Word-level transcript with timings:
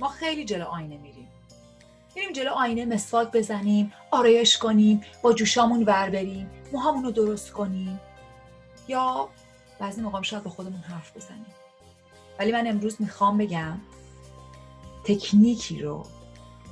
ما 0.00 0.08
خیلی 0.08 0.44
جلو 0.44 0.64
آینه 0.64 0.96
میریم. 0.96 1.28
میریم 2.14 2.32
جلو 2.32 2.50
آینه 2.50 2.84
مسواک 2.84 3.32
بزنیم 3.32 3.92
آرایش 4.10 4.58
کنیم 4.58 5.00
با 5.22 5.32
جوشامون 5.32 5.82
ور 5.82 6.10
بریم 6.10 6.50
موهامون 6.72 7.04
رو 7.04 7.10
درست 7.10 7.52
کنیم. 7.52 8.00
یا 8.88 9.28
بعضی 9.78 10.00
موقع 10.00 10.22
شاید 10.22 10.42
با 10.42 10.50
خودمون 10.50 10.80
حرف 10.80 11.16
بزنیم. 11.16 11.46
ولی 12.38 12.52
من 12.52 12.66
امروز 12.66 12.96
می‌خوام 13.00 13.38
بگم 13.38 13.78
تکنیکی 15.04 15.82
رو 15.82 16.06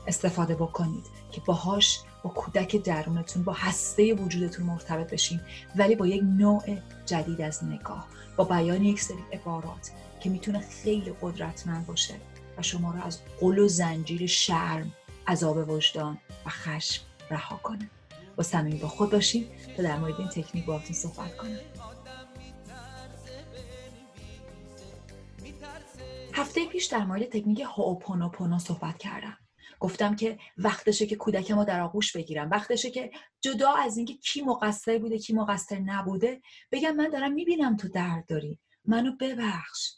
استفاده 0.06 0.54
بکنید 0.54 1.04
که 1.32 1.40
باهاش 1.40 2.00
با 2.22 2.30
کودک 2.30 2.76
درونتون 2.76 3.42
با 3.42 3.52
هسته 3.52 4.14
وجودتون 4.14 4.66
مرتبط 4.66 5.12
بشین 5.12 5.40
ولی 5.76 5.94
با 5.94 6.06
یک 6.06 6.22
نوع 6.22 6.78
جدید 7.06 7.40
از 7.40 7.64
نگاه 7.64 8.06
با 8.36 8.44
بیان 8.44 8.84
یک 8.84 9.00
سری 9.00 9.24
عبارات 9.32 9.90
که 10.20 10.30
می‌تونه 10.30 10.58
خیلی 10.58 11.12
قدرتمند 11.22 11.86
باشه. 11.86 12.14
و 12.58 12.62
شما 12.62 12.92
رو 12.92 13.02
از 13.02 13.20
قل 13.40 13.58
و 13.58 13.68
زنجیر 13.68 14.26
شرم 14.26 14.92
عذاب 15.26 15.68
وجدان 15.68 16.18
و 16.46 16.48
خشم 16.48 17.04
رها 17.30 17.56
کنه. 17.56 17.90
با 18.36 18.42
صمیمی 18.42 18.78
با 18.78 18.88
خود 18.88 19.10
باشین 19.10 19.46
تا 19.76 19.82
در 19.82 19.98
مورد 19.98 20.14
این 20.18 20.28
تکنیک 20.28 20.64
باهاتون 20.64 20.96
صحبت 20.96 21.36
کنم. 21.36 21.58
هفته 26.32 26.66
پیش 26.66 26.84
در 26.86 27.04
مورد 27.04 27.24
تکنیک 27.24 27.60
هوپونوپونو 27.76 28.58
صحبت 28.58 28.98
کردم. 28.98 29.38
گفتم 29.80 30.16
که 30.16 30.38
وقتشه 30.56 31.06
که 31.06 31.16
کودک 31.16 31.50
ما 31.50 31.64
در 31.64 31.80
آغوش 31.80 32.16
بگیرم. 32.16 32.50
وقتشه 32.50 32.90
که 32.90 33.10
جدا 33.40 33.72
از 33.72 33.96
اینکه 33.96 34.14
کی 34.14 34.42
مقصر 34.42 34.98
بوده 34.98 35.18
کی 35.18 35.32
مقصر 35.32 35.78
نبوده 35.78 36.40
بگم 36.72 36.96
من 36.96 37.08
دارم 37.08 37.32
می‌بینم 37.32 37.76
تو 37.76 37.88
درد 37.88 38.26
داری 38.26 38.58
منو 38.84 39.12
ببخش. 39.20 39.92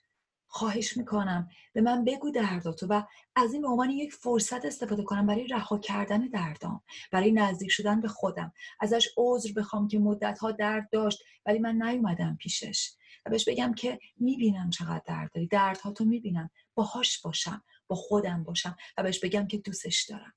خواهش 0.58 0.96
می‌کنم. 0.96 1.48
به 1.72 1.80
من 1.80 2.04
بگو 2.04 2.30
درداتو 2.30 2.86
و 2.86 3.02
از 3.36 3.52
این 3.52 3.62
به 3.62 3.68
عنوان 3.68 3.90
یک 3.90 4.12
فرصت 4.12 4.64
استفاده 4.64 5.02
کنم 5.02 5.26
برای 5.26 5.46
رها 5.46 5.78
کردن 5.78 6.28
دردام 6.28 6.82
برای 7.12 7.32
نزدیک 7.32 7.70
شدن 7.70 8.00
به 8.00 8.08
خودم. 8.08 8.52
ازش 8.80 9.08
عذر 9.16 9.52
بخوام 9.52 9.88
که 9.88 9.98
مدتها 9.98 10.52
درد 10.52 10.88
داشت 10.92 11.22
ولی 11.46 11.58
من 11.58 11.82
نیومدم 11.82 12.36
پیشش. 12.40 12.90
و 13.26 13.30
بهش 13.30 13.48
بگم 13.48 13.74
که 13.74 13.98
می‌بینم 14.16 14.70
چقدر 14.70 15.02
درد 15.06 15.32
داری. 15.32 15.46
دردها 15.46 15.92
تو 15.92 16.04
می‌بینم. 16.04 16.50
باهاش 16.74 17.20
باشم. 17.20 17.62
با 17.86 17.96
خودم 17.96 18.44
باشم. 18.44 18.76
و 18.98 19.02
بهش 19.02 19.18
بگم 19.18 19.46
که 19.46 19.58
دوستش 19.58 20.02
دارم. 20.02 20.32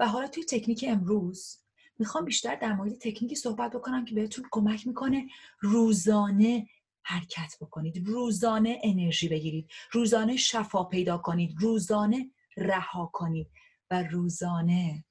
و 0.00 0.08
حالا 0.08 0.28
توی 0.28 0.44
تکنیک 0.44 0.84
امروز 0.88 1.58
می‌خوام 1.98 2.24
بیشتر 2.24 2.54
در 2.54 2.72
مورد 2.72 2.98
تکنیکی 2.98 3.34
صحبت 3.34 3.70
بکنم 3.70 4.04
که 4.04 4.14
بهتون 4.14 4.44
کمک 4.50 4.86
می‌کنه 4.86 5.26
روزانه 5.60 6.66
حرکت 7.08 7.56
بکنید. 7.60 8.08
روزانه 8.08 8.80
انرژی 8.84 9.28
بگیرید. 9.28 9.70
روزانه 9.92 10.36
شفا 10.36 10.84
پیدا 10.84 11.18
کنید. 11.18 11.56
روزانه 11.60 12.30
رها 12.56 13.10
کنید 13.12 13.50
و 13.90 14.02
روزانه 14.02 15.04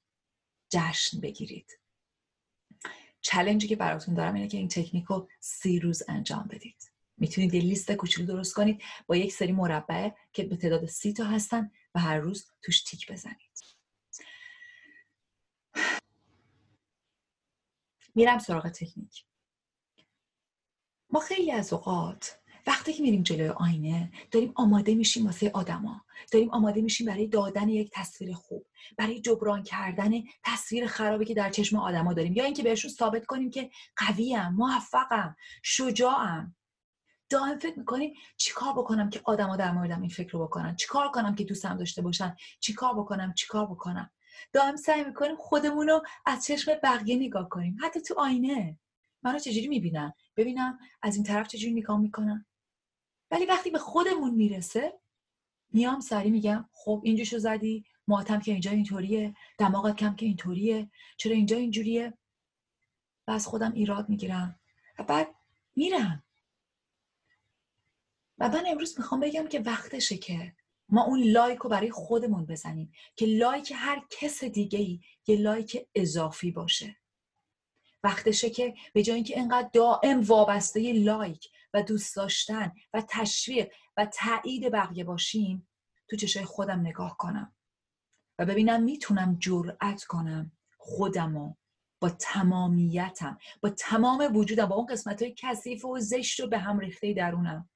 جشن 0.70 1.20
بگیرید. 1.20 1.80
چلنجی 3.20 3.68
که 3.68 3.76
براتون 3.76 4.14
دارم 4.14 4.34
اینه 4.34 4.48
که 4.48 4.58
این 4.58 4.68
تکنیک 4.68 5.04
رو 5.04 5.28
سی 5.40 5.78
روز 5.78 6.02
انجام 6.08 6.48
بدید. 6.50 6.92
می‌تونید 7.16 7.54
یه 7.54 7.60
لیست 7.60 7.92
کوچولو 7.92 8.26
درست 8.26 8.54
کنید. 8.54 8.82
با 9.06 9.16
یک 9.16 9.32
سری 9.32 9.52
مربع 9.52 10.10
که 10.32 10.42
به 10.44 10.56
تعداد 10.56 10.86
سی 10.86 11.12
تا 11.12 11.24
هستن 11.24 11.70
و 11.94 12.00
هر 12.00 12.18
روز 12.18 12.50
توش 12.62 12.82
تیک 12.82 13.12
بزنید. 13.12 13.58
میرم 18.14 18.38
سراغ 18.38 18.68
تکنیک. 18.68 19.24
خیلی 21.20 21.52
از 21.52 21.72
اوقات 21.72 22.38
وقتی 22.66 22.92
که 22.92 23.02
میریم 23.02 23.22
جلوی 23.22 23.48
آینه 23.48 24.12
داریم 24.30 24.52
آماده 24.54 24.94
میشیم 24.94 25.26
واسه 25.26 25.50
آدما. 25.54 26.04
داریم 26.32 26.50
آماده 26.50 26.80
میشیم 26.80 27.06
برای 27.06 27.26
دادن 27.26 27.68
یک 27.68 27.90
تصویر 27.94 28.34
خوب 28.34 28.66
برای 28.98 29.20
جبران 29.20 29.62
کردن 29.62 30.10
تصویر 30.44 30.86
خرابی 30.86 31.24
که 31.24 31.34
در 31.34 31.50
چشم 31.50 31.76
آدما 31.76 32.12
داریم. 32.12 32.32
یا 32.32 32.44
اینکه 32.44 32.62
بهشون 32.62 32.90
ثابت 32.90 33.26
کنیم 33.26 33.50
که 33.50 33.70
قویم 33.96 34.48
موفقم 34.48 35.36
شجاعم. 35.62 36.56
دائم 37.30 37.58
فکر 37.58 37.78
می‌کنیم 37.78 38.14
چیکار 38.36 38.72
بکنم 38.72 39.10
که 39.10 39.20
آدما 39.24 39.56
در 39.56 39.72
موردم 39.72 40.00
این 40.00 40.10
فکر 40.10 40.32
رو 40.32 40.46
بکنن؟ 40.46 40.76
چیکار 40.76 41.10
کنم 41.10 41.34
که 41.34 41.44
دوستم 41.44 41.76
داشته 41.76 42.02
باشن؟ 42.02 42.36
چیکار 42.60 42.94
بکنم؟ 42.94 43.34
چیکار 43.34 43.66
بکنم؟ 43.66 44.10
دائم 44.52 44.76
سعی 44.76 45.04
می‌کنیم 45.04 45.36
خودمون 45.36 45.88
رو 45.88 46.02
از 46.26 46.46
چشم 46.46 46.72
بقیه 46.82 47.16
نگاه 47.16 47.48
کنیم. 47.48 47.76
حتی 47.82 48.00
تو 48.00 48.14
آینه. 48.18 48.78
منو 49.22 49.38
چجوری 49.38 49.68
می‌بینم 49.68 50.14
ببینم 50.36 50.78
از 51.02 51.14
این 51.14 51.24
طرف 51.24 51.48
چجوری 51.48 51.74
نگاه 51.74 52.00
می‌کنم 52.00 52.46
ولی 53.30 53.46
وقتی 53.46 53.70
به 53.70 53.78
خودمون 53.78 54.34
می‌رسه 54.34 55.00
میام 55.72 56.00
سری 56.00 56.30
میگم 56.30 56.68
خب 56.72 57.00
اینجوشو 57.04 57.38
زدی 57.38 57.84
ماتم 58.06 58.40
که 58.40 58.52
اینجا 58.52 58.70
اینطوریه 58.70 59.34
دماغت 59.58 59.96
کم 59.96 60.16
که 60.16 60.26
اینطوریه 60.26 60.90
چرا 61.16 61.32
اینجا 61.32 61.56
اینجوریه؟ 61.56 62.18
و 63.26 63.30
از 63.30 63.46
خودم 63.46 63.72
ایراد 63.72 64.08
می‌گیرم 64.08 64.60
و 64.98 65.02
بعد 65.02 65.34
میرم. 65.76 66.24
و 68.38 68.48
من 68.48 68.64
امروز 68.66 68.98
می‌خوام 68.98 69.20
بگم 69.20 69.48
که 69.48 69.60
وقتشه 69.60 70.16
که 70.16 70.56
ما 70.88 71.04
اون 71.04 71.22
لایک 71.22 71.58
رو 71.58 71.70
برای 71.70 71.90
خودمون 71.90 72.46
بزنیم 72.46 72.92
که 73.16 73.26
لایک 73.26 73.72
هر 73.74 74.06
کس 74.10 74.44
دیگه 74.44 74.78
ای 74.78 75.00
یه 75.26 75.36
لایک 75.36 75.88
اضافی 75.94 76.50
باشه. 76.50 76.96
وقتشه 78.02 78.50
که 78.50 78.74
به 78.92 79.02
جای 79.02 79.14
اینکه 79.14 79.40
انقدر 79.40 79.68
دائم 79.72 80.20
وابسته 80.20 80.92
لایک 80.92 81.48
و 81.74 81.82
دوست 81.82 82.16
داشتن 82.16 82.72
و 82.94 83.02
تشویق 83.08 83.72
و 83.96 84.06
تایید 84.06 84.72
بقیه 84.72 85.04
باشیم 85.04 85.68
تو 86.10 86.16
چشای 86.16 86.44
خودم 86.44 86.80
نگاه 86.80 87.16
کنم 87.16 87.54
و 88.38 88.46
ببینم 88.46 88.82
می‌تونم 88.82 89.36
جرأت 89.40 90.04
کنم 90.04 90.52
خودمو 90.76 91.54
با 92.00 92.10
تمامیتم 92.10 93.38
با 93.60 93.70
تمام 93.70 94.36
وجودم 94.36 94.66
با 94.66 94.76
اون 94.76 94.86
قسمت 94.86 95.22
های 95.22 95.34
کثیف 95.38 95.84
و 95.84 95.98
زشت 96.00 96.40
و 96.40 96.46
به 96.46 96.58
هم 96.58 96.78
ریخته 96.78 97.12
درونم 97.12 97.70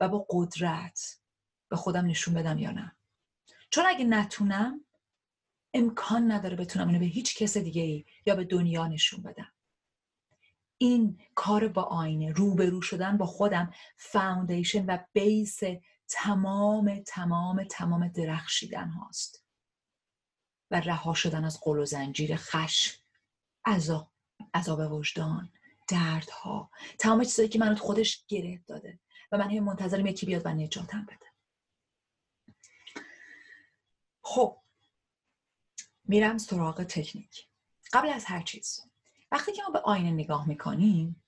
و 0.00 0.08
با 0.08 0.26
قدرت 0.30 1.20
به 1.70 1.76
خودم 1.76 2.06
نشون 2.06 2.34
بدم 2.34 2.58
یا 2.58 2.70
نه. 2.70 2.96
چون 3.70 3.84
اگه 3.86 4.04
نتونم 4.04 4.85
امکان 5.76 6.32
نداره 6.32 6.56
بتونم 6.56 6.88
اینو 6.88 7.00
به 7.00 7.06
هیچ 7.06 7.36
کس 7.36 7.56
دیگه 7.56 7.82
ای 7.82 8.04
یا 8.26 8.36
به 8.36 8.44
دنیا 8.44 8.86
نشون 8.86 9.22
بدم. 9.22 9.52
این 10.78 11.20
کار 11.34 11.68
با 11.68 11.82
آینه 11.82 12.32
روبرو 12.32 12.82
شدن 12.82 13.16
با 13.16 13.26
خودم 13.26 13.72
فاوندیشن 13.96 14.86
و 14.86 14.98
بیس 15.12 15.60
تمام 16.08 17.02
تمام 17.06 17.64
تمام 17.64 18.08
درخشیدن 18.08 18.88
هاست. 18.88 19.44
و 20.70 20.80
رها 20.80 21.14
شدن 21.14 21.44
از 21.44 21.60
قل 21.60 21.78
و 21.78 21.84
زنجیر 21.84 22.36
خشم 22.36 22.98
عذاب 23.64 24.10
عذاب 24.54 24.92
وجدان 24.92 25.52
دردها. 25.88 26.70
تمام 26.98 27.24
چیزایی 27.24 27.48
که 27.48 27.58
منو 27.58 27.74
خودش 27.74 28.24
گره 28.28 28.62
داده 28.66 28.98
و 29.32 29.38
من 29.38 29.50
هم 29.50 29.64
منتظرم 29.64 30.06
یکی 30.06 30.26
بیاد 30.26 30.46
و 30.46 30.48
نجاتم 30.48 31.06
بده. 31.06 31.26
خب 34.22 34.58
میرم 36.08 36.38
سراغ 36.38 36.82
تکنیک. 36.82 37.46
قبل 37.92 38.08
از 38.08 38.24
هر 38.24 38.42
چیز. 38.42 38.80
وقتی 39.32 39.52
که 39.52 39.62
ما 39.62 39.70
به 39.70 39.78
آینه 39.78 40.10
نگاه 40.10 40.48
می‌کنیم 40.48 41.22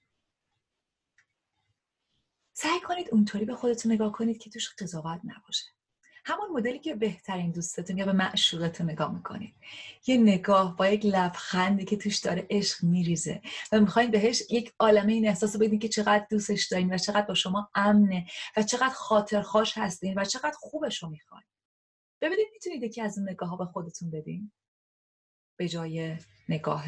سعی 2.52 2.80
کنید 2.80 3.08
اونطوری 3.12 3.44
به 3.44 3.54
خودتون 3.54 3.92
نگاه 3.92 4.12
کنید 4.12 4.38
که 4.38 4.50
توش 4.50 4.74
قضاوت 4.78 5.20
نباشه. 5.24 5.66
همون 6.24 6.50
مدلی 6.52 6.78
که 6.78 6.94
بهترین 6.94 7.50
دوستتون 7.50 7.98
یا 7.98 8.06
به 8.06 8.12
معشوقتون 8.12 8.90
نگاه 8.90 9.14
می‌کنید. 9.14 9.54
یه 10.06 10.16
نگاه 10.16 10.76
با 10.76 10.88
یک 10.88 11.06
لبخندی 11.06 11.84
که 11.84 11.96
توش 11.96 12.16
داره 12.18 12.46
عشق 12.50 12.84
میریزه 12.84 13.42
و 13.72 13.80
می‌خواین 13.80 14.10
بهش 14.10 14.42
یک 14.50 14.74
عالمه 14.78 15.12
این 15.12 15.28
احساس 15.28 15.56
بدین 15.56 15.78
که 15.78 15.88
چقدر 15.88 16.26
دوستش 16.30 16.66
دارین 16.66 16.94
و 16.94 16.98
چقدر 16.98 17.26
با 17.26 17.34
شما 17.34 17.70
امنه 17.74 18.26
و 18.56 18.62
چقدر 18.62 18.94
خاطرخواش 18.94 19.78
هستین 19.78 20.18
و 20.18 20.24
چقدر 20.24 20.56
خوبش 20.58 21.02
رو 21.02 21.08
می‌خواین. 21.08 21.46
ببینید 22.20 22.46
می‌تونید 22.52 22.82
یکی 22.82 23.00
از 23.00 23.18
اون 23.18 23.28
نگاه 23.28 23.48
ها 23.48 23.56
به 23.56 23.64
خودتون 23.66 24.10
بدین. 24.10 24.52
به 25.58 25.68
جای 25.68 26.16
نگاه. 26.48 26.84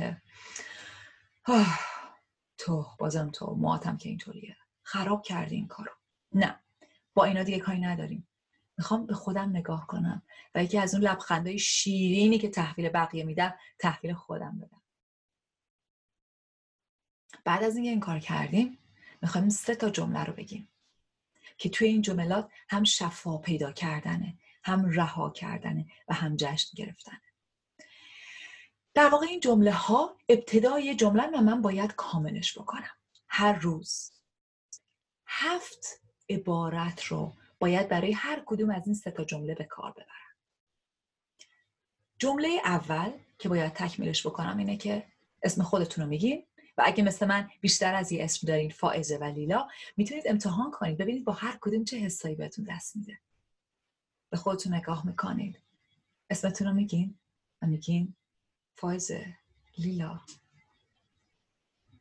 تو 2.59 2.87
بازم 2.99 3.31
تو 3.31 3.55
مواتم 3.55 3.97
که 3.97 4.09
اینطوریه. 4.09 4.57
خراب 4.83 5.23
کردی 5.23 5.55
این 5.55 5.69
کارو. 5.69 5.93
نه 6.33 6.61
با 7.15 7.25
اینا 7.25 7.43
دیگه 7.43 7.59
کاری 7.59 7.81
نداریم. 7.81 8.29
می‌خوام 8.79 9.07
به 9.07 9.15
خودم 9.15 9.51
نگاه 9.51 9.87
کنم 9.87 10.23
و 10.55 10.65
یکی 10.65 10.79
از 10.79 10.95
اون 10.95 11.05
لبخندهای 11.05 11.59
شیرینی 11.59 12.39
که 12.39 12.49
تحویل 12.49 12.89
بقیه 12.89 13.25
میدم 13.25 13.55
تحویل 13.79 14.15
خودم 14.15 14.59
بدم. 14.59 14.83
بعد 17.45 17.63
از 17.63 17.77
اینکه 17.77 17.91
این 17.91 18.01
کار 18.01 18.19
کردیم 18.19 18.79
می‌خوایم 19.23 19.49
سه 19.49 19.75
تا 19.75 19.91
جمله 19.91 20.25
رو 20.25 20.33
بگیم 20.33 20.69
که 21.59 21.69
توی 21.69 21.89
این 21.89 22.03
جملات 22.03 22.51
هم 22.69 22.85
شفا 22.85 23.39
پیدا 23.39 23.73
کردنه 23.73 24.39
هم 24.63 24.91
رها 24.91 25.31
کردنه 25.31 25.87
و 26.09 26.15
هم 26.15 26.37
جشن 26.37 26.71
گرفتنه 26.77 27.21
در 28.95 29.09
واقع 29.09 29.27
این 29.27 29.41
جمله 29.41 29.73
ها 29.73 30.17
ابتدای 30.29 30.95
جمله 30.95 31.27
و 31.27 31.41
من 31.41 31.63
باید 31.63 31.95
کاملش 31.95 32.59
بکنم. 32.59 32.91
هر 33.29 33.53
روز 33.53 34.13
هفت 35.27 36.01
عبارت 36.31 37.05
رو 37.05 37.37
باید 37.59 37.89
برای 37.89 38.13
هر 38.13 38.43
کدوم 38.47 38.71
از 38.71 38.87
این 38.87 38.95
سه 38.95 39.11
تا 39.11 39.25
جمله 39.25 39.55
به 39.55 39.65
کار 39.65 39.93
ببرم. 39.93 40.07
جمله 42.19 42.49
اول 42.65 43.13
که 43.39 43.49
باید 43.49 43.73
تکمیلش 43.73 44.27
بکنم 44.27 44.59
اینه 44.59 44.77
که 44.77 45.07
اسم 45.43 45.63
خودتون 45.63 46.05
رو 46.05 46.11
میگین 46.11 46.47
و 46.79 46.83
اگه 46.87 47.05
مثل 47.05 47.27
من 47.27 47.51
بیشتر 47.61 47.95
از 47.95 48.13
یه 48.13 48.25
اسم 48.25 48.47
دارین 48.47 48.71
فائزه 48.71 49.19
و 49.19 49.25
لیلا 49.25 49.69
می‌تونید 49.97 50.29
امتحان 50.29 50.71
کنید. 50.71 50.99
ببینید 50.99 51.25
با 51.25 51.33
هر 51.33 51.59
کدوم 51.61 51.85
چه 51.85 51.97
حسایی 51.97 52.35
بهتون 52.35 52.67
دست 52.71 52.97
میده. 52.97 53.19
به 54.31 54.37
خودتون 54.37 54.75
نگاه 54.75 55.07
می‌کنید. 55.07 55.61
اسمتون 56.31 56.67
رو 56.67 56.73
میگین 56.73 57.19
و 57.63 57.67
میگین 57.67 58.15
فائزه 58.81 59.39
لیلا. 59.79 60.21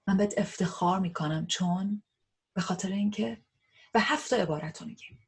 من 0.08 0.18
بهت 0.18 0.34
افتخار 0.38 1.00
می‌کنم 1.00 1.48
چون 1.48 2.04
به 2.54 2.62
خاطر 2.62 2.92
اینکه 2.92 3.42
و 3.94 4.00
هفت 4.00 4.34
عبارت 4.34 4.82
رو 4.82 4.88
میگیم 4.88 5.20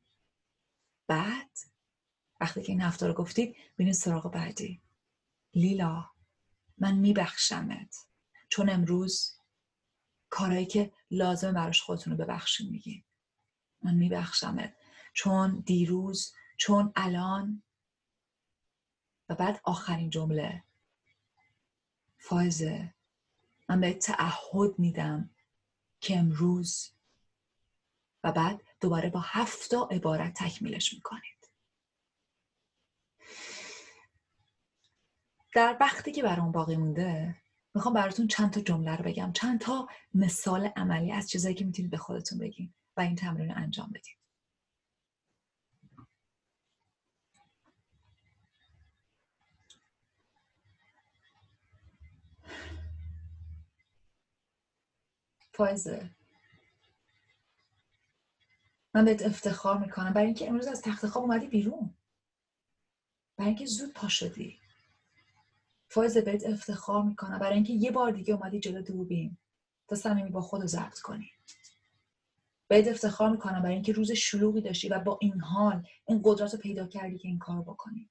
بعد 1.07 1.57
وقتی 2.41 2.61
که 2.61 2.71
این 2.71 2.81
هفته 2.81 3.07
رو 3.07 3.13
گفتید 3.13 3.55
بینید 3.77 3.93
سراغ 3.93 4.31
بعدی. 4.31 4.81
لیلا 5.53 6.09
من 6.77 6.95
میبخشمت 6.95 7.95
چون 8.49 8.69
امروز 8.69 9.37
کارهایی 10.29 10.65
که 10.65 10.93
لازم 11.11 11.53
براش 11.53 11.81
خودتون 11.81 12.17
رو 12.17 12.25
ببخشین 12.25 12.69
میگین 12.69 13.03
من 13.81 13.95
میبخشمت 13.95 14.75
چون 15.13 15.59
دیروز 15.59 16.33
چون 16.57 16.91
الان. 16.95 17.63
و 19.29 19.35
بعد 19.35 19.61
آخرین 19.63 20.09
جمله. 20.09 20.63
فایزه 22.21 22.93
من 23.69 23.81
به 23.81 23.93
تعهد 23.93 24.79
میدم 24.79 25.29
که 25.99 26.17
امروز 26.17 26.91
و 28.23 28.31
بعد 28.31 28.61
دوباره 28.81 29.09
با 29.09 29.19
هفت 29.19 29.73
عبارت 29.73 30.33
تکمیلش 30.33 30.93
می‌کنید. 30.93 31.51
در 35.53 35.77
وقتی 35.79 36.11
که 36.11 36.23
برام 36.23 36.51
باقی 36.51 36.75
مونده 36.75 37.41
می‌خوام 37.73 37.93
براتون 37.93 38.27
چند 38.27 38.51
تا 38.53 38.61
جمله 38.61 38.95
رو 38.95 39.03
بگم. 39.03 39.33
چند 39.33 39.59
تا 39.59 39.87
مثال 40.13 40.65
عملی 40.65 41.11
از 41.11 41.29
چیزایی 41.29 41.55
که 41.55 41.65
می‌تونید 41.65 41.91
به 41.91 41.97
خودتون 41.97 42.39
بگین 42.39 42.73
و 42.97 43.01
این 43.01 43.15
تمرین 43.15 43.49
رو 43.49 43.57
انجام 43.57 43.89
بدید 43.89 44.20
فایزه. 55.53 56.09
من 58.93 59.05
بهت 59.05 59.25
افتخار 59.25 59.77
می‌کنم. 59.77 60.13
برای 60.13 60.25
اینکه 60.25 60.49
امروز 60.49 60.67
از 60.67 60.81
تخت 60.81 61.07
خواب 61.07 61.23
اومدی 61.23 61.47
بیرون. 61.47 61.93
برای 63.37 63.49
اینکه 63.49 63.65
زود 63.65 63.93
پا 63.93 64.07
شدی. 64.07 64.59
فایزه 65.87 66.21
بهت 66.21 66.45
افتخار 66.45 67.03
می‌کنم. 67.03 67.39
برای 67.39 67.55
اینکه 67.55 67.73
یه 67.73 67.91
بار 67.91 68.11
دیگه 68.11 68.33
اومدی 68.33 68.59
جلو 68.59 68.81
دوربین. 68.81 69.37
تا 69.87 69.95
صمیمی 69.95 70.29
با 70.29 70.41
خود 70.41 70.65
ضبط 70.65 70.99
کنی. 70.99 71.31
بهت 72.67 72.87
افتخار 72.87 73.29
می‌کنم 73.29 73.61
برای 73.61 73.73
اینکه 73.73 73.93
روز 73.93 74.11
شلوغی 74.11 74.61
داشتی 74.61 74.89
و 74.89 74.99
با 74.99 75.17
این 75.21 75.41
حال 75.41 75.87
این 76.05 76.21
قدرت 76.23 76.53
رو 76.53 76.59
پیدا 76.59 76.87
کردی 76.87 77.17
که 77.17 77.27
این 77.27 77.39
کار 77.39 77.61
بکنی. 77.61 78.09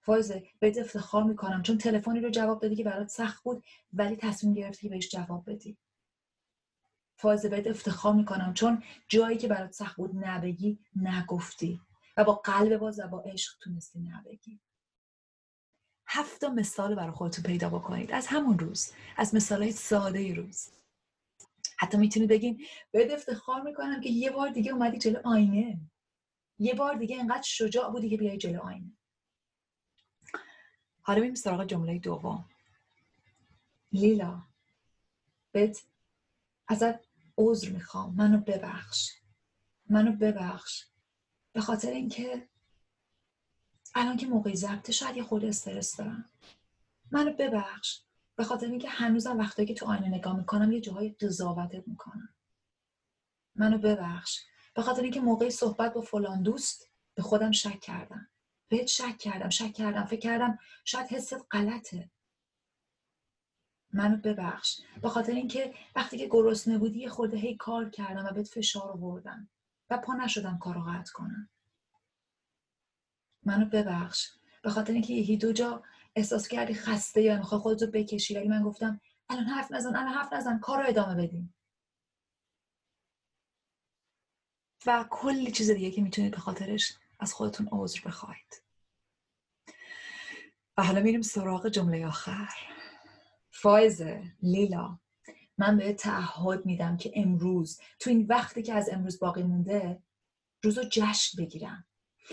فایزه 0.00 0.46
بهت 0.58 0.78
افتخار 0.78 1.24
می‌کنم 1.24 1.62
چون 1.62 1.78
تلفنی 1.78 2.20
رو 2.20 2.30
جواب 2.30 2.60
دادی 2.60 2.76
که 2.76 2.84
برات 2.84 3.08
سخت 3.08 3.44
بود 3.44 3.64
ولی 3.92 4.16
تصمیم 4.16 4.54
گرفتی 4.54 4.82
که 4.82 4.88
بهش 4.88 5.08
جواب 5.08 5.50
بدی. 5.50 5.76
فایزه 7.18 7.48
بهت 7.48 7.66
افتخار 7.66 8.14
می‌کنم. 8.14 8.54
چون 8.54 8.82
جایی 9.08 9.38
که 9.38 9.48
برات 9.48 9.72
سخت 9.72 9.96
بود 9.96 10.24
نبگی 10.24 10.78
نگفتی. 10.96 11.80
و 12.16 12.24
با 12.24 12.34
قلب 12.34 12.76
باز 12.76 13.00
و 13.00 13.08
با 13.08 13.20
عشق 13.20 13.58
تونستی 13.58 14.00
نبگی. 14.00 14.60
هفت 16.06 16.44
مثال 16.44 16.94
برای 16.94 17.10
خودتون 17.10 17.44
پیدا 17.44 17.68
بکنید. 17.68 18.12
از 18.12 18.26
همون 18.26 18.58
روز. 18.58 18.92
از 19.16 19.34
مثال 19.34 19.62
های 19.62 19.72
ساده 19.72 20.34
روز. 20.34 20.70
حتی 21.78 21.98
می‌تونید 21.98 22.28
بگین 22.28 22.66
بهت 22.90 23.10
افتخار 23.10 23.62
می‌کنم 23.62 24.00
که 24.00 24.08
یه 24.08 24.30
بار 24.30 24.48
دیگه 24.48 24.72
اومدی 24.72 24.98
جلو 24.98 25.20
آینه. 25.24 25.80
یه 26.58 26.74
بار 26.74 26.94
دیگه 26.94 27.20
انقدر 27.20 27.42
شجاع 27.42 27.90
بودی 27.90 28.10
که 28.10 28.16
بیای 28.16 28.38
جلو 28.38 28.60
آینه. 28.60 28.92
حالا 31.02 31.20
میریم 31.20 31.34
سراغ 31.34 31.64
جمله 31.64 31.98
دوم. 31.98 32.50
لیلا 33.92 34.42
بهت 35.52 35.82
ازت 36.68 37.07
عذر 37.38 37.70
می‌خوام. 37.70 38.14
منو 38.14 38.38
ببخش. 38.38 39.12
منو 39.90 40.12
ببخش. 40.12 40.84
به 41.52 41.60
خاطر 41.60 41.90
اینکه 41.90 42.48
الان 43.94 44.16
که 44.16 44.26
موقعی 44.26 44.56
ضبطه 44.56 44.92
شاید 44.92 45.16
یه 45.16 45.22
خود 45.22 45.44
استرس 45.44 45.96
دارم. 45.96 46.30
منو 47.10 47.32
ببخش. 47.32 48.00
به 48.36 48.44
خاطر 48.44 48.66
اینکه 48.66 48.88
هنوزم 48.88 49.38
وقتی 49.38 49.66
که 49.66 49.74
تو 49.74 49.86
آینه 49.86 50.08
نگاه 50.08 50.36
می‌کنم 50.36 50.72
یه 50.72 50.80
جاهای 50.80 51.10
قضاوتت 51.10 51.88
می‌کنم. 51.88 52.34
منو 53.54 53.78
ببخش. 53.78 54.40
به 54.74 54.82
خاطر 54.82 55.02
اینکه 55.02 55.20
موقعی 55.20 55.50
صحبت 55.50 55.94
با 55.94 56.00
فلان 56.00 56.42
دوست 56.42 56.90
به 57.14 57.22
خودم 57.22 57.50
شک 57.50 57.80
کردم. 57.80 58.28
بهت 58.68 58.86
شک 58.86 59.18
کردم 59.18 59.48
شک 59.48 59.72
کردم 59.72 60.04
فکر 60.04 60.20
کردم 60.20 60.58
شاید 60.84 61.06
حست 61.06 61.46
غلطه. 61.50 62.10
منو 63.92 64.16
ببخش. 64.16 64.80
به 65.02 65.08
خاطر 65.08 65.32
اینکه 65.32 65.74
وقتی 65.96 66.18
که 66.18 66.28
گرسنه 66.30 66.78
بودی 66.78 66.98
یه 66.98 67.08
خورده 67.08 67.36
هی 67.36 67.56
کار 67.56 67.90
کردم 67.90 68.24
و 68.26 68.32
بهت 68.32 68.48
فشار 68.48 68.90
آوردم 68.90 69.48
و 69.90 69.98
پا 69.98 70.14
نشدم 70.14 70.58
کارو 70.58 70.80
قطع 70.80 71.12
کنم. 71.12 71.48
منو 73.42 73.64
ببخش. 73.64 74.30
به 74.62 74.70
خاطر 74.70 74.92
اینکه 74.92 75.14
یکی 75.14 75.36
دو 75.36 75.52
جا 75.52 75.82
احساس 76.16 76.48
کردی 76.48 76.74
خسته 76.74 77.22
یا 77.22 77.36
می‌خوای 77.36 77.60
خودتو 77.60 77.86
بکشی 77.86 78.36
ولی 78.36 78.48
من 78.48 78.62
گفتم 78.62 79.00
الان 79.28 79.44
حرف 79.44 79.72
نزن 79.72 79.96
الان 79.96 80.14
حرف 80.14 80.32
نزن 80.32 80.58
کار 80.58 80.82
رو 80.82 80.88
ادامه 80.88 81.22
بدیم. 81.22 81.54
و 84.86 85.04
کلی 85.10 85.52
چیز 85.52 85.70
دیگه 85.70 85.90
که 85.90 86.02
می‌تونید 86.02 86.30
به 86.30 86.38
خاطرش 86.38 86.94
از 87.20 87.32
خودتون 87.34 87.68
عذر 87.72 88.00
بخواید. 88.04 88.62
و 90.76 90.82
حالا 90.82 91.00
میریم 91.00 91.22
سراغ 91.22 91.68
جمله 91.68 92.06
آخر. 92.06 92.77
فایزه 93.50 94.22
لیلا. 94.42 94.98
من 95.58 95.76
به 95.76 95.92
تعهد 95.92 96.66
میدم 96.66 96.96
که 96.96 97.12
امروز 97.14 97.80
تو 98.00 98.10
این 98.10 98.26
وقتی 98.26 98.62
که 98.62 98.74
از 98.74 98.88
امروز 98.92 99.18
باقی 99.18 99.42
مونده 99.42 100.02
روزو 100.62 100.82
جشن 100.90 101.42
بگیرم. 101.42 101.86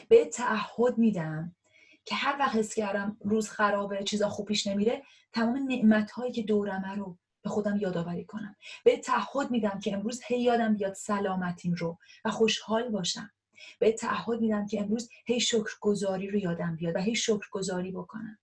به 0.10 0.26
تعهد 0.26 0.98
میدم 0.98 1.56
که 2.06 2.16
هر 2.16 2.36
وقت 2.40 2.56
حس 2.56 2.76
کردم 2.76 3.18
روز 3.22 3.50
خرابه 3.50 4.04
چیزا 4.04 4.30
خوب 4.30 4.48
پیش 4.48 4.68
نمیره 4.68 5.04
تمام 5.34 5.68
نعمت 5.68 6.12
هایی 6.12 6.32
که 6.32 6.42
دورمه 6.42 6.96
رو 6.96 7.18
به 7.42 7.50
خودم 7.50 7.78
یادآوری 7.78 8.26
کنم. 8.26 8.56
به 8.84 8.98
تعهد 8.98 9.52
میدم 9.52 9.80
که 9.80 9.94
امروز 9.94 10.22
هی 10.28 10.42
یادم 10.42 10.76
بیاد 10.76 10.94
سلامتیم 10.94 11.74
رو 11.74 11.98
و 12.26 12.32
خوشحال 12.32 12.90
باشم. 12.90 13.32
به 13.80 13.92
تعهد 13.92 14.42
میدم 14.42 14.68
که 14.68 14.82
امروز 14.82 15.10
هی 15.26 15.40
شکرگزاری 15.40 16.28
رو 16.28 16.38
یادم 16.38 16.76
بیاد 16.76 16.96
و 16.96 17.00
هی 17.00 17.16
شکرگزاری 17.16 17.92
بکنم. 17.92 18.38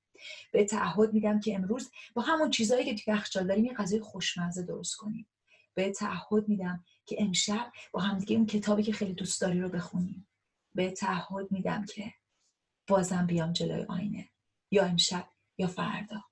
به 0.53 0.65
تعهد 0.65 1.13
میدم 1.13 1.41
که 1.41 1.55
امروز 1.55 1.91
با 2.15 2.23
همون 2.23 2.51
چیزهایی 2.51 2.85
که 2.85 2.95
توی 2.95 3.15
یخچال 3.15 3.47
داریم 3.47 3.65
یه 3.65 3.75
غذای 3.75 4.01
خوشمزه 4.01 4.63
درست 4.63 4.97
کنیم. 4.97 5.27
به 5.75 5.91
تعهد 5.91 6.49
میدم 6.49 6.85
که 7.07 7.17
امشب 7.19 7.73
با 7.93 8.01
همدیگه 8.01 8.37
اون 8.37 8.47
کتابی 8.47 8.83
که 8.83 8.93
خیلی 8.93 9.15
دوست 9.15 9.41
داری 9.41 9.61
رو 9.61 9.69
بخونیم. 9.69 10.29
به 10.75 10.91
تعهد 10.91 11.53
میدم 11.53 11.85
که 11.85 12.15
بازم 12.87 13.27
بیام 13.27 13.53
جلوی 13.53 13.83
آینه. 13.83 14.29
یا 14.71 14.85
امشب 14.85 15.29
یا 15.59 15.67
فردا. 15.67 16.25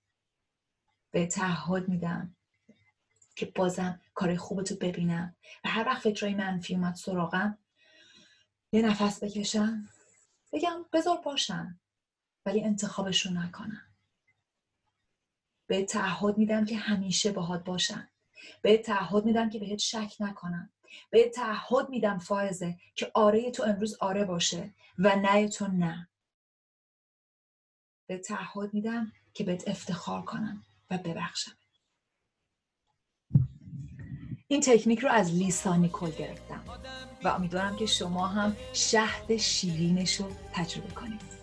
به 1.11 1.27
تعهد 1.27 1.89
میدم 1.89 2.37
که 3.37 3.47
بازم 3.47 4.01
کار 4.15 4.37
خوبتو 4.37 4.75
ببینم 4.75 5.37
و 5.65 5.69
هر 5.69 5.87
وقت 5.87 6.03
فکرهای 6.03 6.35
منفی 6.35 6.75
اومد 6.75 6.95
سراغم 6.95 7.59
یه 8.73 8.83
نفس 8.83 9.25
بکشم. 9.25 9.89
بگم 10.53 10.85
بذار 10.93 11.17
باشم. 11.17 11.81
ولی 12.47 12.65
انتخابشون 12.65 13.37
نکنم. 13.37 13.83
به 15.67 15.85
تعهد 15.85 16.39
میدم 16.39 16.65
که 16.65 16.77
همیشه 16.77 17.33
باهات 17.33 17.65
باشم. 17.65 18.09
به 18.63 18.79
تعهد 18.79 19.25
میدم 19.25 19.51
که 19.51 19.59
بهت 19.59 19.79
شک 19.79 20.15
نکنم. 20.21 20.71
به 21.11 21.29
تعهد 21.29 21.89
میدم 21.89 22.19
فائزه 22.19 22.79
که 22.95 23.11
آره 23.15 23.51
تو 23.51 23.63
امروز 23.63 23.97
آره 24.01 24.25
باشه 24.25 24.75
و 24.99 25.17
نه 25.17 25.49
تو 25.49 25.67
نه. 25.67 26.09
به 28.07 28.19
تعهد 28.19 28.75
میدم 28.75 29.13
که 29.35 29.45
بهت 29.45 29.69
افتخار 29.69 30.23
کنم 30.23 30.65
و 30.91 30.99
ببخشم. 30.99 31.53
این 34.49 34.61
تکنیک 34.61 34.99
رو 34.99 35.09
از 35.09 35.35
لیسا 35.35 35.77
نیکل 35.77 36.11
گرفتم 36.11 36.65
و 37.25 37.29
امیدوارم 37.29 37.77
که 37.77 37.87
شما 37.87 38.27
هم 38.27 38.57
شهد 38.73 39.37
شیرینش 39.37 40.17
رو 40.17 40.33
تجربه 40.53 40.95
کنید. 40.95 41.40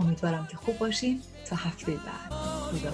امیدوارم 0.00 0.46
که 0.46 0.56
خوب 0.56 0.78
باشین. 0.78 1.22
تا 1.50 1.56
هفته 1.56 1.92
بعد. 1.92 2.30
خدا 2.70 2.90